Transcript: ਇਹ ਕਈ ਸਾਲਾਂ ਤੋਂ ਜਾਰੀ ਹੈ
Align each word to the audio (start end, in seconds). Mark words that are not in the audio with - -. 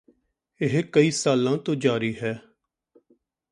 ਇਹ 0.61 0.81
ਕਈ 0.83 1.11
ਸਾਲਾਂ 1.11 1.57
ਤੋਂ 1.57 1.75
ਜਾਰੀ 1.75 2.13
ਹੈ 2.15 2.33